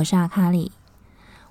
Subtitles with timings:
[0.00, 0.72] 我是阿卡里。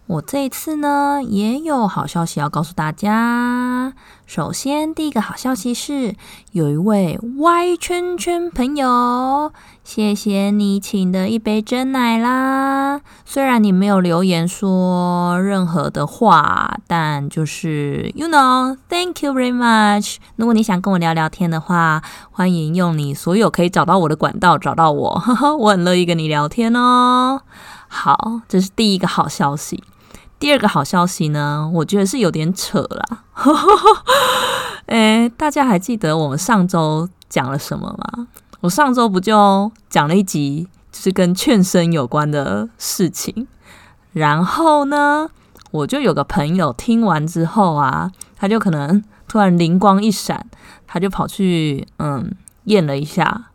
[0.07, 3.93] 我这一次呢，也有好消息要告诉大家。
[4.25, 6.15] 首先，第一个好消息是，
[6.51, 9.51] 有一位 Y 圈圈朋友，
[9.83, 13.01] 谢谢你请的一杯真奶啦。
[13.23, 20.15] 虽然你没有留言说任何的话，但就是 You know，Thank you very much。
[20.37, 25.23] 如果你想跟我聊聊天的话，欢迎用你所有可以找到我的管道找到我，
[25.59, 27.41] 我很乐意跟你聊天哦。
[27.91, 29.83] 好，这是第一个好消息。
[30.37, 33.23] 第二个好消息呢，我觉得是有点扯啦。
[34.85, 38.27] 哎，大家还记得我们上周讲了什么吗？
[38.61, 43.47] 我上周不就讲了一集，就是跟劝生有关的事情。
[44.13, 45.29] 然后呢，
[45.71, 50.45] 我就有个朋友听完之后啊，他就可能突然灵光一闪，
[50.87, 52.31] 他就跑去嗯
[52.65, 53.47] 验了一下，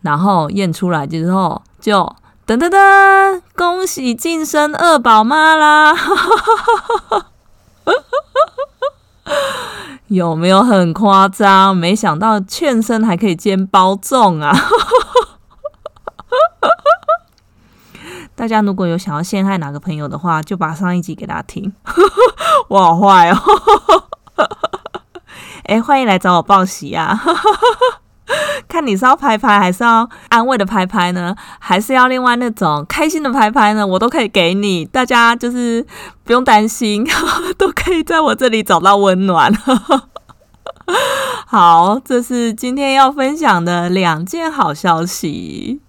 [0.00, 2.16] 然后验出来之后就。
[2.48, 3.42] 噔噔噔！
[3.54, 5.92] 恭喜晋升二宝妈啦！
[10.08, 11.76] 有没有很夸张？
[11.76, 14.56] 没想到劝生还可以兼包粽啊！
[18.34, 21.74] 大家如果有想要陷害哪个朋友的话，就把上一集给他听。
[22.68, 23.36] 我好坏哦！
[25.64, 27.20] 哎，欢迎来找我报喜啊！
[28.78, 31.34] 看你是要拍拍还是要安慰的拍拍呢？
[31.58, 33.84] 还是要另外那种开心的拍拍呢？
[33.84, 35.84] 我都可以给你，大家就是
[36.22, 37.04] 不用担心，
[37.58, 39.52] 都可以在我这里找到温暖。
[41.44, 45.80] 好，这是今天要分享的两件好消息。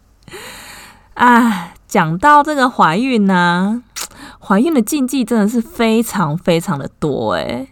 [1.13, 3.83] 啊，讲到这个怀孕呢，
[4.39, 7.67] 怀孕的禁忌真的是非常非常的多诶。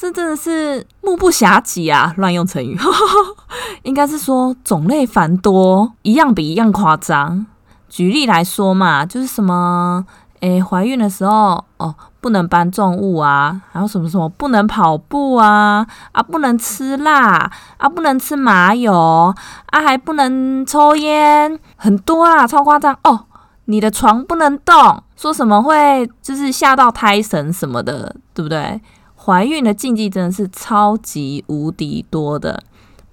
[0.00, 2.14] 这真的是目不暇接啊！
[2.18, 2.78] 乱用成语，
[3.82, 7.44] 应该是说种类繁多，一样比一样夸张。
[7.88, 10.06] 举例来说嘛，就是什么，
[10.38, 19.34] 诶，怀孕的时候哦，不能搬重物啊，还有什么什么，不能跑步啊，啊，不能吃辣啊，不能吃麻油
[19.66, 23.24] 啊，还不能抽烟，很多啊，超夸张哦。
[23.64, 28.80] 你的床不能动，说什么会就是吓到胎神什么的，对不对？
[29.28, 32.62] 怀孕的禁忌真的是超级无敌多的，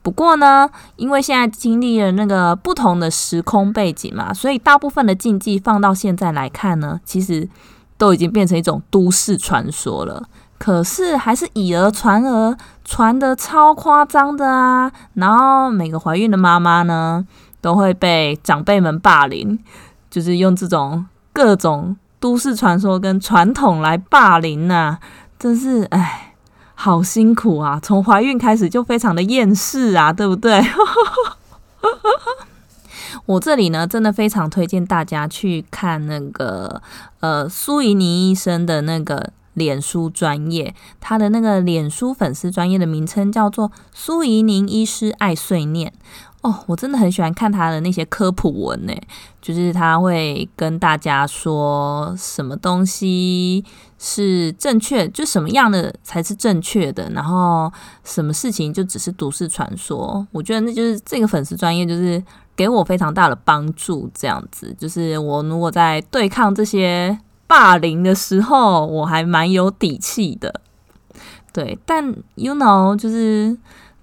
[0.02, 7.50] 不过呢，因为现在经历了那个不同的时空背景嘛，所以大部分的禁忌放到现在来看呢，其实
[7.98, 10.24] 都已经变成一种都市传说了。
[10.58, 14.90] 可是还是以讹传讹，传的超夸张的啊！
[15.16, 17.28] 然后每个怀孕的妈妈呢，
[17.60, 19.60] 都会被长辈们霸凌，
[20.10, 24.98] 就是用这种各种都市传说跟传统来霸凌呐。
[25.38, 26.36] 真是哎，
[26.74, 27.80] 好辛苦啊！
[27.82, 30.62] 从怀孕开始就非常的厌世啊，对不对？
[33.26, 36.82] 我这里呢，真的非常推荐大家去看那个
[37.20, 45.94] 呃苏怡宁医生的那个脸书专业，他的那个脸书粉丝专业的名称叫做苏怡宁医师爱碎念。
[46.46, 48.94] 哦，我真的很喜欢看他的那些科普文呢，
[49.42, 53.66] 就是他会跟大家说什么东西
[53.98, 60.28] 是正确，就什么样的才是正确的，然后什么事情就只是都市传说。
[60.32, 62.24] 我觉得那就是这个粉丝专业，就是
[62.56, 64.08] 给我非常大的帮助。
[64.14, 70.62] 这样子，就是我如果在对抗这些霸凌的时候，我还蛮有底气的。
[71.52, 73.58] 对，但 you know，就是。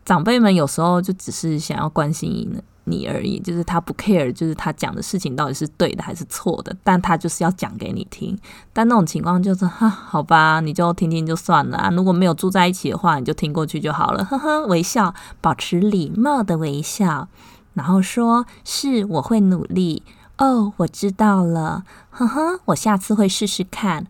[0.05, 8.37] 长辈们有时候就只是想要关心你而已，就是他不 care，就是他讲的事情到底是对的还是错的，但他就是要讲给你听。
[8.73, 11.91] 但那种情况就是哈，好吧，你就听听就算了啊。
[11.91, 17.29] 如果没有住在一起的话，你就听过去就好了，呵呵，微笑，保持礼貌的微笑。
[17.75, 20.03] 然后说：“是，我会努力。”
[20.39, 24.09] 哦，我知道了，呵呵，我下次会试试看。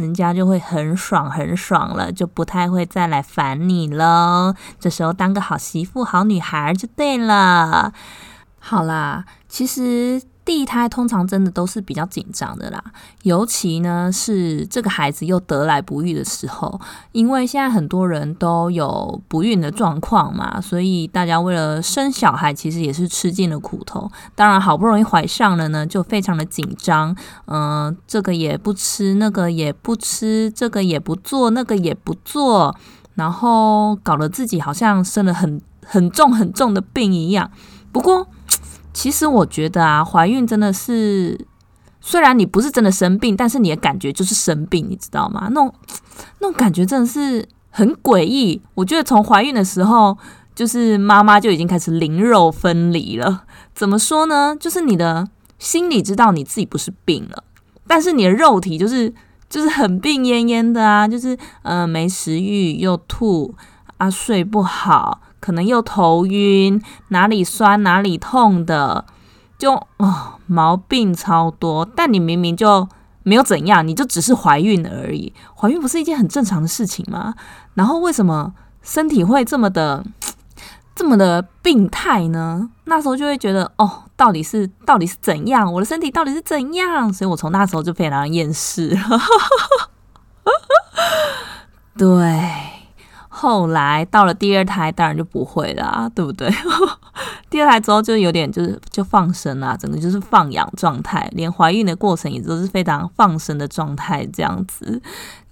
[0.00, 4.54] 人家就会很爽很爽了，就不太会再来烦你喽。
[4.80, 7.92] 这时候当个好媳妇、好女孩就对了。
[8.58, 10.22] 好啦，其实。
[10.44, 12.82] 第一胎通常真的都是比较紧张的啦，
[13.22, 16.80] 尤其呢是这个孩子又得来不易的时候，
[17.12, 24.10] 因为现在很多人都有不孕的状况嘛，所以大家为了生小孩，其实也是吃尽了苦头。
[24.34, 27.14] 当然，好不容易怀上了呢，就非常的紧张，
[27.46, 32.74] 嗯，这个也不吃，那个也不吃，这个也不做，那个也不做，
[33.14, 37.50] 然后搞得自己好像生了很很重很重的病一样。
[37.92, 38.26] 不过，
[38.92, 41.38] 其实我觉得啊，怀孕真的是，
[42.00, 45.48] 虽然你不是真的生病，但是你的感觉就是生病，你知道吗？
[45.50, 45.72] 那种
[46.40, 48.60] 那种感觉真的是很诡异。
[48.74, 50.16] 我觉得从怀孕的时候，
[50.54, 53.44] 就是妈妈就已经开始灵肉分离了。
[53.74, 54.56] 怎么说呢？
[54.58, 55.28] 就是你的
[55.58, 57.44] 心里知道你自己不是病了，
[57.86, 59.12] 但是你的肉体就是
[59.48, 63.54] 就是很病恹恹的啊，就是呃没食欲又吐
[63.98, 65.20] 啊，睡不好。
[65.40, 69.04] 可能又头晕，哪里酸哪里痛的，
[69.58, 71.84] 就哦毛病超多。
[71.96, 72.86] 但你明明就
[73.22, 75.32] 没有怎样，你就只是怀孕而已。
[75.56, 77.34] 怀孕不是一件很正常的事情吗？
[77.74, 78.52] 然后为什么
[78.82, 80.04] 身体会这么的
[80.94, 82.70] 这么的病态呢？
[82.84, 85.72] 那时候就会觉得哦，到底是到底是怎样？
[85.72, 87.12] 我的身体到底是怎样？
[87.12, 88.98] 所以我从那时候就非常厌世。
[91.96, 92.79] 对。
[93.40, 96.46] 后来到了第二胎，当然就不会啦，对不对？
[97.48, 105.00] 第二胎之后就有点就是就放生啦，整个就是放养状态，连怀孕的过程也都是非常放生的状态，这样子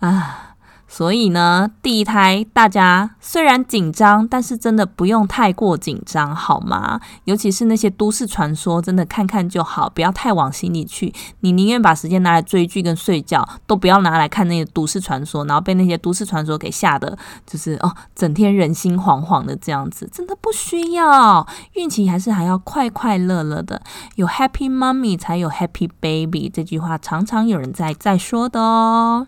[0.01, 0.48] 啊。
[0.91, 6.99] 所以呢，第一胎大家虽然紧张，但是真的不用太过紧张，好吗？
[7.25, 11.13] 尤其是那些都市传说，真的看看就好，不要太往心里去。
[11.41, 21.47] 你宁愿把时间拿来追剧跟睡觉，都不要拿来看那些都市传说，然后被那些都市传说给吓得，就是哦，整天人心惶惶的这样子，真的不需要。
[21.75, 23.83] 孕期还是还要快快乐乐的，
[24.15, 29.27] 有 Happy Mommy 才有 Happy Baby，这句话常常有人在在说的哦。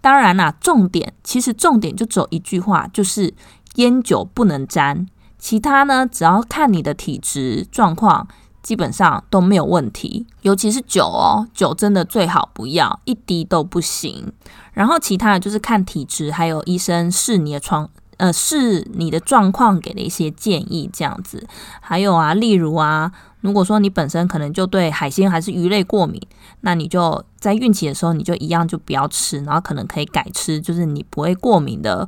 [0.00, 3.34] 当然啦，重点其实重点就只有一句话，就是
[3.74, 5.06] 烟酒不能沾。
[5.38, 8.26] 其他呢，只要看你的体质状况，
[8.62, 10.26] 基本上都没有问题。
[10.42, 14.32] 尤其是酒哦，酒真的最好不要一滴都不行。
[14.72, 21.46] 然后其他的就是看体质，还有医生试你的床呃试你的状况给的一些建议这样子。
[21.80, 23.12] 还有啊，例如啊。
[23.40, 26.20] 如果说你本身可能就对海鲜还是鱼类过敏，
[26.60, 32.06] 那你就在孕期的时候你就一样就不要吃，然后可能可以改吃就是你不会过敏的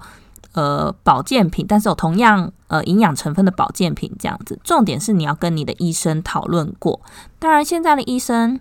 [0.52, 4.58] 呃保健品，但是有同样呃营养成分的保健品这样子。
[4.62, 7.00] 重点是你要跟你的医生讨论过。
[7.38, 8.61] 当然现在的医生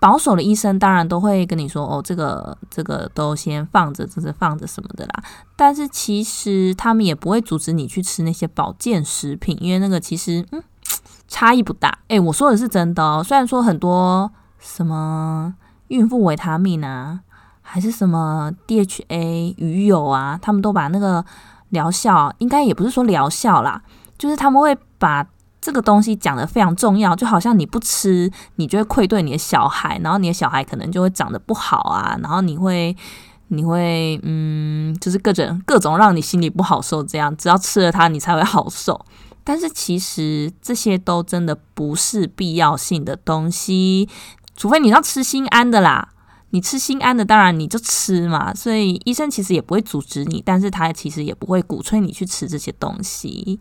[0.00, 5.22] 保守的医生当然都会跟你说哦，这个这个都先放着，这是放着什么的啦。
[5.54, 10.60] 但是其实他们也不会阻止你去吃那些保健食品，因为那个其实嗯。
[11.28, 13.22] 差异不大，诶，我说的是真的哦。
[13.22, 15.54] 虽然说很多什么
[15.88, 17.20] 孕妇维他命啊，
[17.60, 21.22] 还是什么 DHA 鱼油啊，他们都把那个
[21.68, 23.82] 疗效，应该也不是说疗效啦，
[24.16, 25.26] 就是他们会把
[25.60, 32.96] 这个东西讲的非常重要，就好像你不吃，你就会愧对你的小孩，然后你的小孩可能就会长得不好啊，然后你会
[33.48, 39.04] 你会嗯，就是各种各种让你心里不好受，这样只要吃了它，你才会好受。
[39.48, 44.06] 但是其实这些都真的不是必要性的东西，
[44.58, 46.10] 除非你要吃心安的啦。
[46.50, 48.52] 你吃心安的，当然你就吃嘛。
[48.52, 53.58] 所以医生其实也不会阻止你，但是他其实也不会鼓吹你去吃这些东西。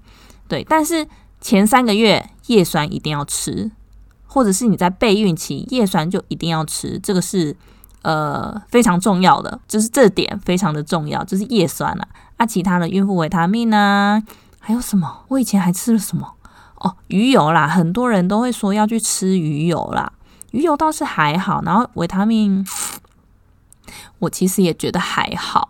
[0.50, 1.08] 对，但是
[1.40, 3.72] 前三个月叶酸一定要吃，
[4.26, 7.56] 或者是你在备孕期叶酸就一定要吃，这个是
[8.02, 12.06] 呃非常重要的，就是这点非常的重要，就是叶酸了。
[12.36, 14.22] 啊，其他的孕妇维他命呢？
[14.68, 15.24] 还有什么？
[15.30, 16.34] 我以前还吃了什么？
[16.76, 20.12] 哦，鱼油啦，很多人都会说要去吃鱼油啦。
[20.52, 22.68] 鱼油倒是还好，然后维他命，
[24.20, 25.70] 我其实也觉得还好，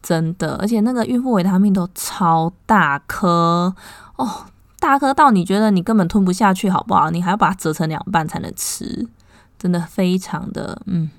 [0.00, 0.54] 真的。
[0.60, 3.74] 而且那个孕妇维他命都超大颗
[4.14, 4.46] 哦，
[4.78, 7.10] 大颗到你觉得你根本吞不下去，好不好？
[7.10, 9.08] 你还要把它折成两半才能吃，
[9.58, 11.10] 真的非常的嗯。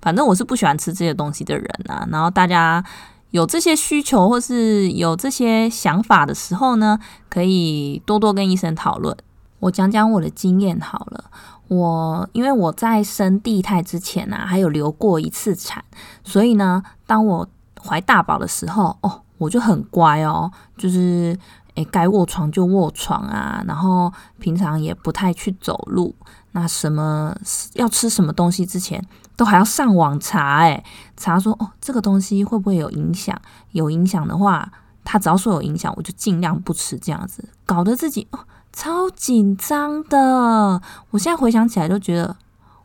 [0.00, 2.06] 反正我是不喜欢吃这些东西的人啊。
[2.08, 2.84] 然后大家。
[3.30, 9.16] 有这些需求或是有这些想法的时候呢，可以多多跟医生讨论。
[9.60, 11.24] 我讲讲我的经验好了。
[11.68, 15.84] 我因为我在生第一胎之前啊，还有流过一次产，
[16.24, 17.48] 所以呢，当我
[17.82, 21.38] 怀大宝的时候，哦，我就很乖哦， 就是。
[21.74, 26.12] 诶，该卧床就卧床啊，然后平常也不太去走路。
[26.50, 27.32] 那什么
[27.74, 29.00] 要吃什么东西之前，
[29.38, 30.82] 都还要上网查，诶，
[31.16, 33.40] 查说哦，这个东西会不会有影响？
[33.70, 34.68] 有影响的话，
[35.04, 36.98] 他只要说有影响，我就尽量不吃。
[36.98, 38.40] 这样子搞得自己哦
[38.72, 40.82] 超紧张的。
[41.10, 42.34] 我现在回想起来，都觉得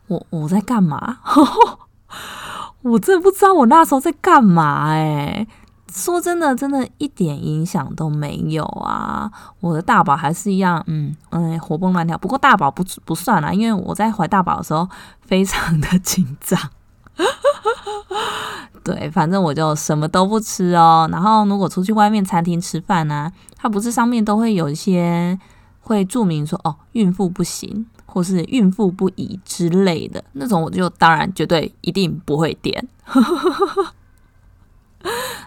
[0.06, 1.18] 我我在干嘛？
[2.84, 5.48] 我真的不知道我那时候在干嘛，诶。
[5.94, 9.32] 说真的，真的一点影响都没有啊！
[9.60, 12.18] 我的大宝还是一样，嗯嗯，活蹦乱跳。
[12.18, 14.90] 不过大宝不不算啦，因为我在怀大宝的时候
[15.22, 16.60] 非常的紧张。
[18.84, 21.08] 对，反正我就什么都不吃哦。
[21.12, 25.40] 然后如果出去外面餐厅吃饭呢，它不是上面都会有一些
[25.82, 32.88] 会注明说哦，孕妇不行，或是孕妇不宜之类的那种，我就当然绝对一定不会点。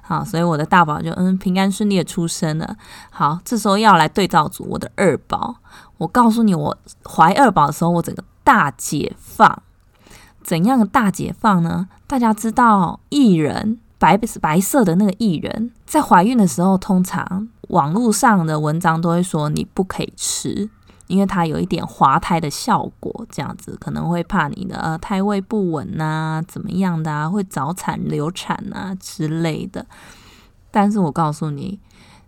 [0.06, 2.76] 好，所以我的大宝就嗯平安顺利的出生了。
[3.10, 5.56] 好，这时候要来对照组我的二宝。
[5.98, 9.62] 我告诉你，我怀二宝的时候，我整个大解放。
[10.44, 11.88] 怎样的大解放呢？
[12.06, 20.70] 大家知道薏仁白白色的那个薏仁，在怀孕的时候，通常网络上的文章都会说你不可以吃。
[21.06, 29.86] 因为它有一点滑胎的效果，这样子可能会怕你的呃胎位不稳呐，怎么样的啊，会早产流产啊之类的。
[30.70, 31.80] 但是我告诉你，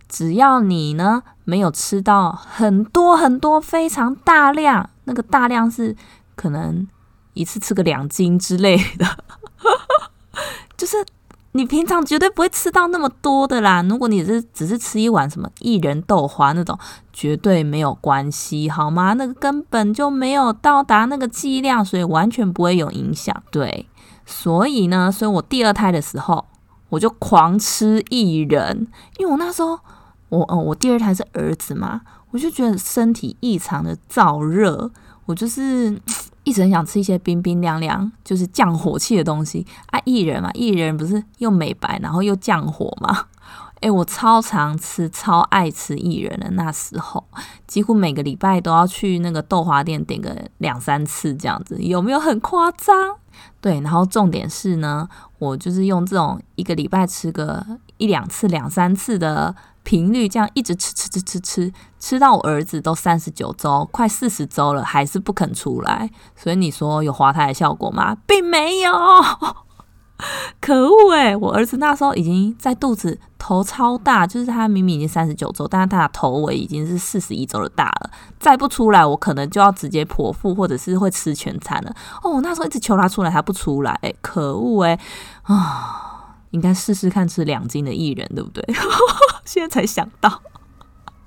[0.08, 5.96] 只要你呢没有吃到很多很多非常大量，那个大量是
[6.34, 6.86] 可能
[7.34, 9.06] 一次吃个两斤之类的，
[10.76, 10.96] 就是。
[11.52, 13.82] 你平常绝对不会吃到那么多的啦。
[13.88, 16.78] 如果你是只是吃一碗什么薏仁豆花那种，
[17.12, 19.14] 绝对没有关系，好吗？
[19.14, 23.34] 那个根本就没有到达那个剂量，所以完全不会有影响。
[23.50, 23.88] 对，
[24.26, 26.44] 所以呢，所以我第二胎的时候，
[26.90, 28.86] 我就狂吃薏仁，
[29.18, 29.78] 因为我那时候
[30.28, 34.90] 我哦，我第二胎是儿子嘛，我就觉得身体异常的燥热，
[35.24, 36.00] 我就是。
[36.48, 40.00] 一直很想吃一些冰冰凉凉，就是降火气的东西啊！
[40.06, 43.26] 薏仁嘛，薏仁不是又美白，然后又降火嘛？
[43.82, 46.50] 诶，我超常吃，超爱吃薏仁的。
[46.52, 47.22] 那时候
[47.66, 53.16] 几乎每个礼拜都要去那个豆花店点个两三次这样子，有没有很夸张？
[53.60, 55.06] 对，然后重点是呢，
[55.38, 57.64] 我就是用这种一个礼拜吃个
[57.98, 59.54] 一两次、两三次的。
[59.88, 66.10] 频率这样一直吃吃吃吃吃吃到我儿子都三十九周，快四十周了，还是不肯出来。
[66.36, 68.14] 所以你说有滑胎的效果吗？
[68.26, 68.92] 并没有。
[70.60, 78.10] 可恶诶，我儿子那时候已经在肚子头超大，就是他明明已经三十九周，但是他的头围已经是四十一周的大了。
[78.38, 81.96] 再不出来，我可能就要直接剖腹，或者是会吃全餐了。
[82.22, 83.98] 哦，我那时候一直求他出来，他不出来。
[84.02, 85.00] 诶，可恶诶。
[85.44, 86.04] 啊！
[86.50, 88.64] 应该试试看吃两斤的薏仁，对不对？
[89.48, 90.42] 现在才想到。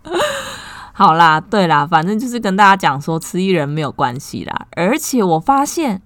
[0.94, 4.68] 好啦，对啦，反正就是跟大家讲说吃薏仁没有关系啦。
[4.76, 6.04] 而且我发现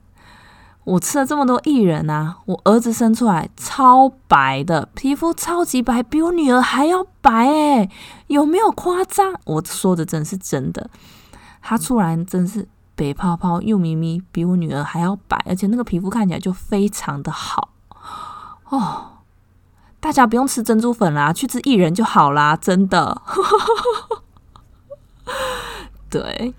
[0.85, 7.89] 我吃了这么多薏仁啊，我儿子生出来超白的，皮肤超级白，比我女儿还要白诶，
[8.27, 9.33] 有没有夸张？
[9.43, 10.89] 我说的真是真的，
[11.61, 17.71] 他出来真是白泡泡又咪咪，比我女儿还要白，而且那个皮肤看起来就非常的好。
[18.69, 19.14] 哦，
[20.05, 23.19] 大家不用吃珍珠粉啦，去吃薏仁就好啦，真的。
[26.11, 26.53] 对，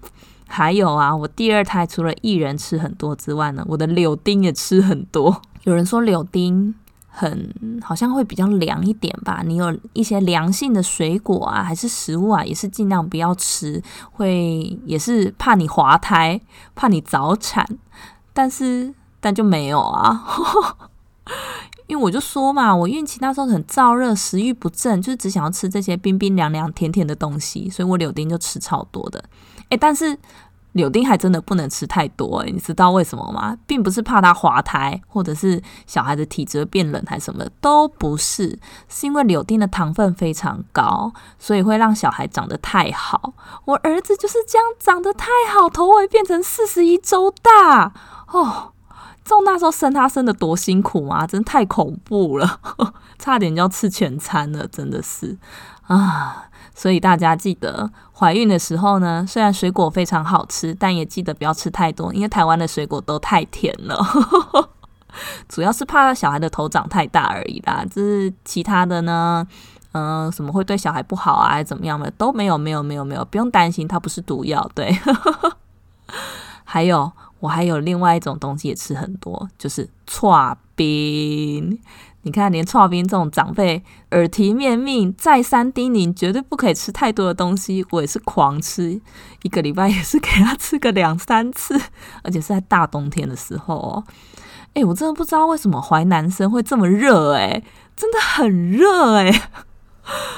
[0.49, 5.41] 还有啊，我第二胎除了薏仁吃很多之外呢，我的柳丁也吃很多。
[5.63, 6.75] 有人说柳丁
[7.07, 9.43] 很好像会比较凉一点吧？
[9.45, 16.41] 你有一些凉性的水果啊，还是食物啊，也是尽量不要吃，会也是怕你滑胎，
[16.75, 17.65] 怕你早产。
[18.33, 20.25] 但是但就没有啊。
[21.87, 29.23] 因为我就说嘛，我孕期那时候很燥热，食欲不振，就是只想要吃这些冰冰凉凉、甜甜的东西，所以我柳丁就吃超多的。
[29.69, 30.19] 诶，但是
[30.73, 33.57] 柳丁还真的不能吃太多，诶，你知道为什么吗？
[33.67, 43.33] 并不是怕它滑胎，或者是小孩的体质变冷还是什么，都不是，是因为柳丁的糖分非常高，所以会让小孩长得太好。
[43.65, 47.93] 我儿子就是这样长得太好，头围变成四十一周大
[48.33, 48.73] 哦。
[49.31, 51.27] 道那时候生他生的多辛苦吗？
[51.27, 52.61] 真太恐怖了，
[53.19, 55.37] 差点就要吃全餐了，真的是
[55.87, 56.45] 啊！
[56.75, 63.99] 所以大家记得怀孕的时候呢，虽然水果非常好吃，但也记得不要吃太多，因为台湾的水果都太甜了。
[65.49, 69.47] 主要是怕小孩的头长太大而已啦，就是其他的呢，
[69.93, 74.71] 嗯，什么会对小孩不好啊，还怎么样的都没有，没有，没有，没有，不用担心，它不是毒药。
[74.75, 74.95] 对，
[76.65, 77.11] 还有。
[77.41, 81.79] 我还有另外一种东西也吃很多，就是串冰。
[82.23, 89.01] 你看，连串冰这种长辈耳提面命、再三叮咛，绝对不可以吃太多的东西，我也是狂吃，
[89.43, 91.81] 一个礼拜也是给他吃个两三次，
[92.25, 94.05] 而且是在大冬天的时候哦。
[94.75, 97.63] 哎，我真的不知道为什么淮南生会这么热，哎，
[97.95, 99.49] 真的很热，哎，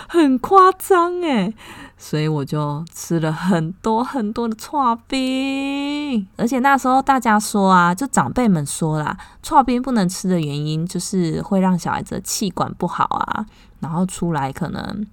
[0.08, 1.54] 很夸张，哎。
[2.00, 13.44] 所以我就吃了很多很多的串冰，而且那时候大家说啊，就长辈们说啦，串冰不能吃的原因就是会让小孩子气管不好啊，
[13.80, 15.06] 然后出来可能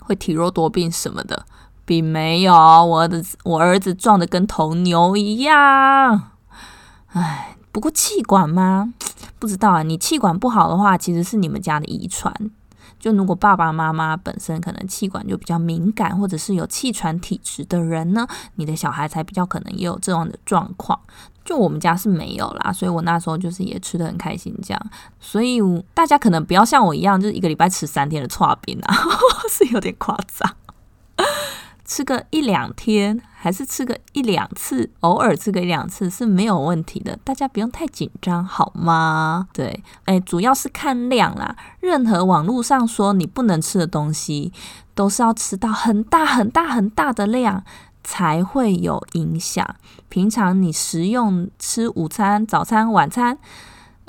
[0.00, 1.44] 会体弱多病什么的，
[1.84, 6.30] 并没有，我儿子我儿子壮的跟头牛一样。
[7.12, 8.92] 唉，不过气管吗？
[9.38, 12.34] 不知道啊，你气管不好的话，其实是你们家的遗传。
[13.04, 20.98] 就如果爸爸妈妈本身可能气管就比较敏感，或者是有气喘体质的人呢，你的小孩才比较可能也有这样的状况。
[21.44, 24.90] 就我们家是没有啦，所以我那时候就是也吃的很开心这样。
[25.20, 25.60] 所以
[25.92, 28.96] 大家可能不要像我一样，就是一个礼拜吃三天的串冰啊，
[29.50, 30.56] 是有点夸张。
[31.94, 39.46] 吃个一两天，还是吃个一两次，偶尔吃个一两次是没有问题的，大家不用太紧张，好吗？
[39.52, 41.54] 对，哎，主要是看量啦。
[41.78, 44.52] 任何网络上说你不能吃的东西，
[44.92, 47.62] 都是要吃到很大很大很大的量
[48.02, 49.64] 才会有影响。
[50.08, 53.38] 平常你食用吃午餐、早餐、晚餐。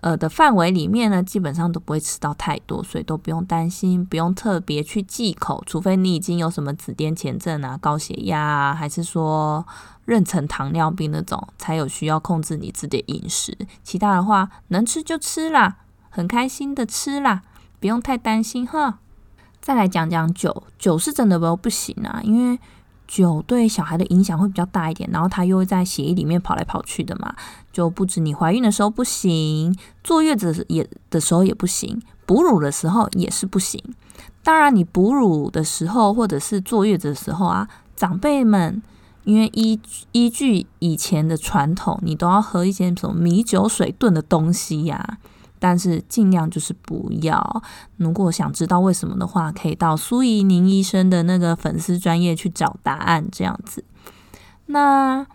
[0.05, 9.65] 呃的范围里面呢，基本上都不会吃到太多，所以都不用担心，不用特别去忌口，除非你已经有什么紫癜前症啊、高血压啊，还是说
[10.05, 13.57] 妊娠糖尿病那种，才有需要控制你自己的饮食。
[13.83, 15.77] 其他的话，能吃就吃啦，
[16.11, 17.41] 很开心的吃啦，
[17.79, 18.99] 不用太担心哈。
[19.59, 22.59] 再来讲讲酒，酒是真的不不行啊，因为。
[23.07, 27.35] 酒对小孩的影响会比较大一点，然后他又会在血液里面跑来跑去的嘛，
[27.71, 33.81] 就不止你怀孕的时候不行，坐月子也的时候也不行，哺乳的时候也是不行。
[34.43, 38.81] 当然，你哺乳的时候或者是坐月子的时候啊，长辈们
[39.23, 39.79] 因为依
[40.11, 45.17] 依据以前的传统，你都要喝一些什么米酒水炖的东西呀。
[45.65, 47.63] 但是尽量就是不要。
[47.97, 53.25] 如果想知道为什么的话，可以到苏怡宁医生的那个粉丝专业去找答案。
[53.31, 53.83] 这样子，
[54.67, 55.25] 那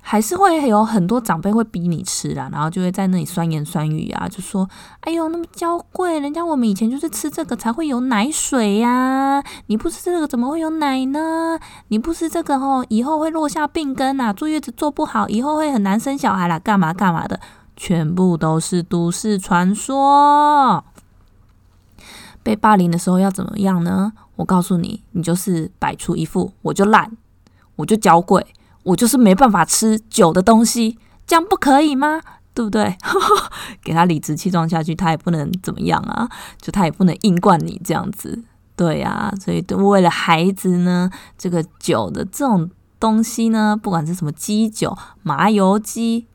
[0.00, 4.68] 还是会有很多长辈会逼你吃啦，然后就会在那里酸言酸语啊，就说
[5.02, 11.56] ：“哎呦，那么娇贵，人家我们以前就是吃这个才会有奶水呀，你不吃这个怎么会有奶呢？
[11.86, 17.38] 你不吃这个哦，以后会落下病根啊，坐月子做不好，以后会很难生小孩啦，干嘛干嘛的。”
[17.82, 20.84] 全部都是都市传说。
[22.40, 24.12] 被霸凌的时候要怎么样呢？
[24.36, 27.10] 我告诉你，你就是摆出一副我就烂，
[27.74, 28.46] 我就娇贵，
[28.84, 32.20] 我就是没办法吃酒的东西，这样不可以吗？
[32.54, 32.96] 对不对？
[33.82, 38.44] 给他理直气壮下去，他也不能怎么样啊，就他也不能硬灌你这样子。
[38.76, 46.28] 对呀，所以为了孩子呢，这个酒的这种东西呢，不管是什么鸡酒、麻油鸡。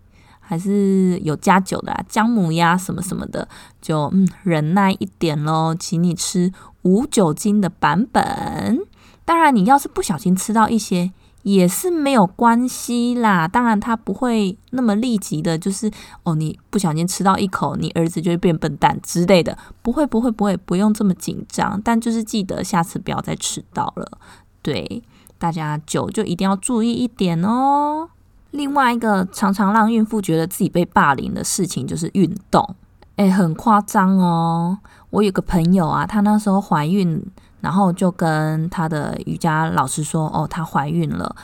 [0.47, 3.45] 还是有加酒的啊，姜母鸭什么什么的，
[3.81, 8.79] 就嗯忍耐一点喽，请你吃无酒精的版本。
[9.25, 11.12] 当然，你要是不小心吃到一些
[11.43, 13.45] 也是没有关系啦。
[13.45, 15.91] 当然，它不会那么立即的，就是
[16.23, 21.81] 哦，你不小心吃到一口，你儿子就会变笨蛋之类的，不会不会不会，不用这么紧张。
[21.83, 24.17] 但就是记得下次不要再吃到了。
[24.62, 25.03] 对，
[25.38, 28.10] 大家酒就一定要注意一点哦。
[28.51, 32.75] 另外一个常常让孕妇觉得自己被霸凌的事情就是运动，
[33.17, 34.77] 诶，很夸张哦。
[35.10, 37.23] 我有个朋友啊，她那时候怀孕，
[37.62, 41.36] 然后就跟她的瑜伽老师说：“哦，她怀孕了，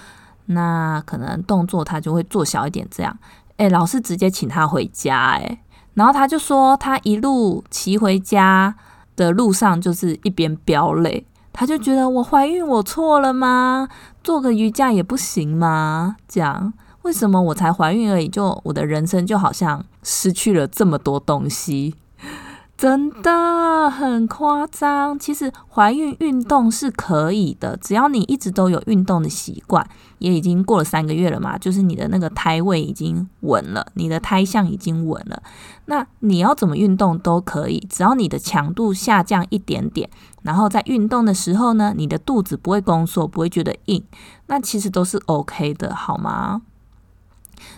[0.47, 3.17] 那可能动作她就会做小一点。”这样，
[3.57, 5.59] 诶，老师直接请她回家，诶，
[5.93, 8.75] 然后她就说她一路骑回家
[9.15, 13.87] 的路上就是一边飙泪，她就觉得我怀孕我错了吗？
[14.23, 16.15] 做个瑜伽也不行吗？
[16.27, 16.73] 这样。
[17.03, 21.95] 为什么我才怀孕而已，就我的人生就好像失去了这么多东西，
[22.75, 25.17] 真的很夸张。
[25.19, 29.87] 其实怀孕运动是可以的，只要你一直都有运动的习惯，
[30.19, 35.43] 也已经过了三个月了嘛，就是你的那个胎位已经稳了，你的胎相已经稳了，
[35.85, 40.09] 那你要怎么运动都可以，只要你的强度下降一点点，
[40.41, 44.03] 然后在运动的时候呢，你的肚子不会宫缩，不会觉得硬，
[44.47, 46.61] 那其实都是 OK 的，好吗？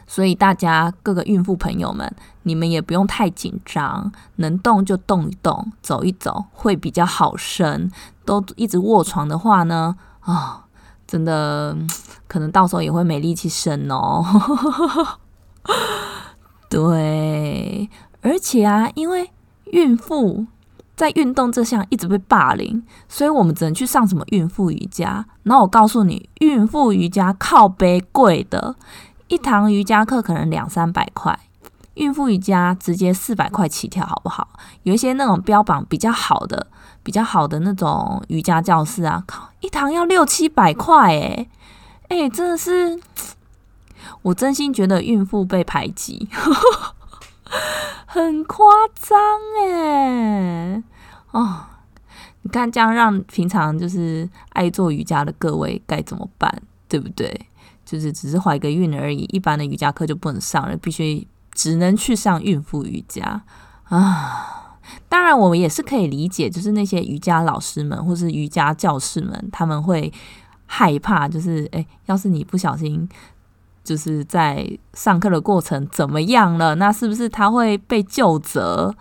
[0.08, 7.90] 所以大家各个孕妇朋友们，你们也不用太紧张，能动就动一动，走一走会比较好生。
[8.26, 10.66] 都一直卧床的话呢，啊，
[11.06, 11.78] 真的
[12.28, 14.26] 可能到时候也会没力气生哦。
[16.70, 17.90] 对，
[18.22, 19.30] 而且啊，因为
[19.66, 20.48] 孕妇
[20.96, 25.26] 在运动这项一直被霸凌，所以我们只能去上什么孕妇瑜伽。
[25.44, 28.76] 然后我告诉你，孕妇瑜伽靠背贵的，
[29.28, 31.40] 一堂瑜伽课可能两三百块，
[31.96, 34.48] 孕妇瑜伽直接四百块起跳，好不好？
[34.84, 36.68] 有一些那种标榜比较好的、
[37.02, 41.50] 比较好的那种瑜伽教室啊，靠，一堂要六七百块，诶
[42.10, 43.00] 诶，真的是，
[44.22, 46.30] 我真心觉得孕妇被排挤。
[48.06, 49.18] 很夸张
[49.64, 50.84] 哎，
[51.32, 51.66] 哦，
[52.44, 56.62] 你看这样让平常就是爱做瑜伽的各位该怎么办？
[56.88, 57.48] 对不对？
[57.86, 63.44] 就是只是怀个孕而已，一般的瑜伽课就不能上了，必须只能去上孕妇瑜伽
[63.84, 64.80] 啊。
[65.08, 70.12] 当然，我们也是可以理解，就是那些瑜伽老师们或是瑜伽教室们，他们会
[70.66, 73.08] 害怕，就是哎，要是你不小心。
[73.84, 76.74] 就是在上课的过程怎么样了？
[76.74, 78.96] 那是不是他会被就责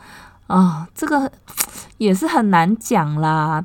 [0.46, 0.86] 啊？
[0.94, 1.32] 这个
[1.96, 3.64] 也是很难讲啦。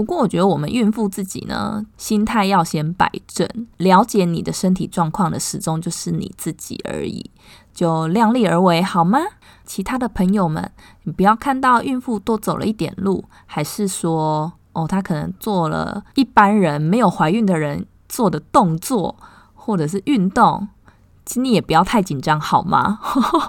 [0.00, 7.30] 不过我觉得我们孕妇自己呢，心态要先摆正，了解你的身体状况的始终就是你自己而已，
[7.74, 9.18] 就量力而为好吗？
[9.66, 19.16] 其他的朋友们，你不要看到孕妇多走了一点路，还是说哦，她可能做了一般人没有怀孕的人做的动作。
[19.54, 20.66] 或者是运动，
[21.26, 22.98] 其实你也不要太紧张，好吗？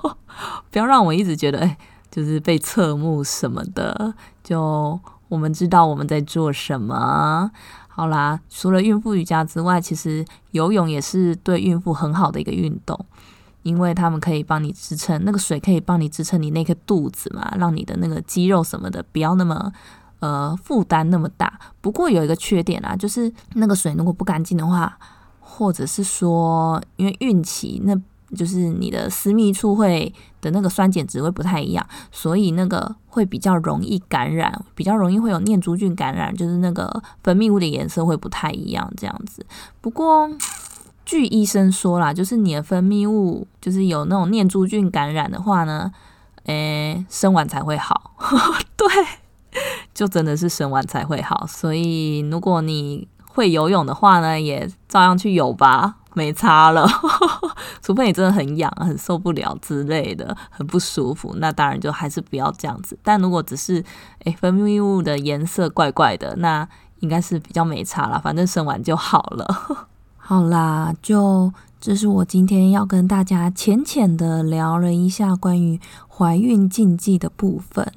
[0.69, 1.77] 不要让我一直觉得，哎，
[2.11, 4.13] 就是被侧目什么的。
[4.43, 4.99] 就
[5.31, 7.49] 我们知道我们在做什么。
[7.87, 12.99] 好啦，除了孕妇瑜伽之外，其实游泳也是对孕妇很好的一个运动，
[13.63, 19.71] 因为他们可以帮你支撑那个水，可以帮你支撑你那个肚子嘛，让你的那个肌肉什么的不要那么
[20.19, 21.57] 呃负担那么大。
[21.79, 24.99] 不过有一个缺点啊，就是那个水如果不干净的话。
[25.53, 27.93] 或者是说，因为孕期，那
[28.35, 39.45] 就是你的私密处会的那个酸碱值会不太一样，所以那个会比较容易感染，比较容易会有念珠菌感染，就是那个分泌物的颜色会不太一样这样子。
[39.81, 40.29] 不过
[41.05, 45.91] 据医生说啦，就是你的分泌物就是有那种念珠菌感染的话呢，
[46.45, 48.15] 诶，生完才会好。
[48.77, 48.87] 对，
[49.93, 51.45] 就真的是生完才会好。
[51.47, 56.87] 所以如果你会游泳的话呢，也照样去游吧，没差了。
[57.81, 62.97] 除非你真的很痒、很受不了之类的，很不舒服，那当然就还是不要这样子。
[63.03, 63.83] 但如果只是
[64.25, 66.67] 诶分泌物的颜色怪怪的，那
[66.99, 69.87] 应该是比较没差了，反正生完就好了。
[70.17, 77.91] 好啦，就这是我今天要跟大家浅浅的聊了一下关于怀孕禁忌的部分，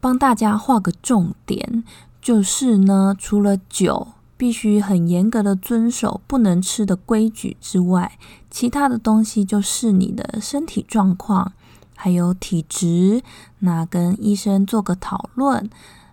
[0.00, 1.84] 帮大家画个重点，
[2.20, 4.08] 就是呢，除了酒。
[4.40, 8.16] 必须很严格的遵守不能吃的规矩之外，
[8.50, 11.52] 其他的东西就是你的身体状况，
[11.94, 13.22] 还有体质，
[13.58, 15.68] 那跟医生做个讨论，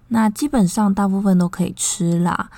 [0.09, 2.49] 那基本上大部分都可以吃啦。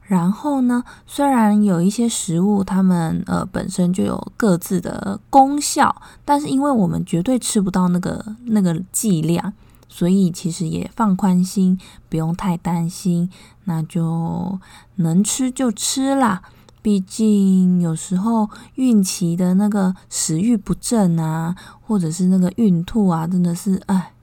[0.00, 5.94] 然后呢，虽然有一些食物它们呃本身就有各自的功效，
[6.24, 9.52] 但是因为我们绝对吃不到那个那个剂量。
[9.94, 11.78] 所以其实也放宽心，
[12.08, 13.30] 不用太担心，
[13.64, 14.58] 那就
[14.96, 16.40] 能吃就吃啦。
[16.80, 24.14] 毕竟有时候孕期的那个食欲不振啊，或者是那个孕吐啊，真的是哎，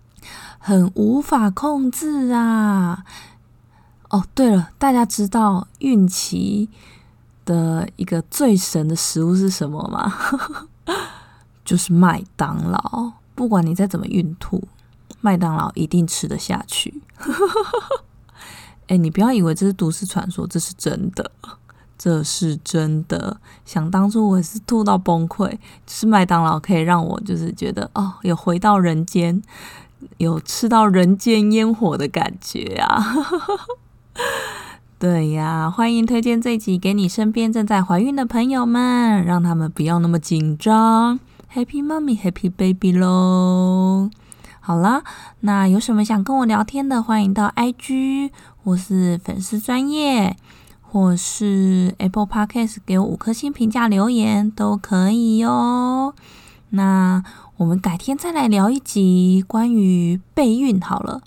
[0.58, 3.05] 很无法控制啊。
[4.10, 6.67] 哦，对了，大家知道孕期
[7.45, 10.12] 的一个最神的食物是什么吗？
[11.63, 13.12] 就是麦当劳。
[13.36, 14.67] 不管你再怎么孕吐。
[15.21, 17.01] 麦当劳一定吃得下去，
[18.88, 21.32] 哎，你不要以为这是都市传说，这是真的，
[21.97, 23.38] 这是真的。
[23.65, 29.41] 想当初我也是吐到崩溃，吃麦当劳可以让我就是觉得哦，有回到人间，
[30.17, 33.15] 有吃到人间烟火的感觉啊！
[34.97, 41.19] 对呀，欢迎推荐这集给你身边正在怀孕的朋友们，让他们不要那么紧张。
[41.53, 44.10] Happy mommy，Happy baby 喽！
[44.69, 45.03] 好了，
[45.39, 48.29] 那有什么想跟我聊天的，欢迎到 IG
[48.63, 50.38] 或是粉丝专业，
[50.84, 56.13] 或是 Apple Podcast 给我五颗星评价留言都可以哟。
[56.69, 57.23] 那
[57.58, 61.23] 我们改天再来聊一集关于备孕好了。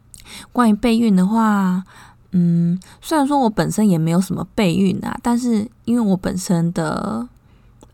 [0.52, 1.82] 关于备孕的话，
[2.30, 7.28] 嗯，虽然说我本身也没有什么备孕啊，但是因为我本身的。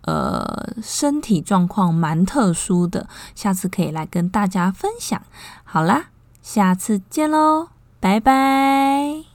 [0.08, 5.20] 呃，身体状况蛮特殊的，下次可以来跟大家分享。
[5.64, 6.06] 好啦，
[6.42, 7.68] 下次见喽，
[8.00, 9.27] 拜拜。